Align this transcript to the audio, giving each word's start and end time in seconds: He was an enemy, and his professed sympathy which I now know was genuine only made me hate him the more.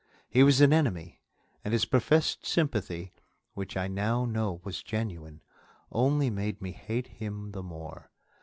He 0.27 0.41
was 0.41 0.61
an 0.61 0.73
enemy, 0.73 1.19
and 1.63 1.73
his 1.73 1.85
professed 1.85 2.43
sympathy 2.43 3.13
which 3.53 3.77
I 3.77 3.87
now 3.87 4.25
know 4.25 4.59
was 4.63 4.81
genuine 4.81 5.43
only 5.91 6.31
made 6.31 6.59
me 6.59 6.71
hate 6.71 7.05
him 7.21 7.51
the 7.51 7.61
more. 7.61 8.09